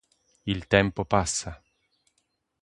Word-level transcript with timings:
Il 0.47 0.65
tempo 0.65 1.05
passa. 1.05 1.51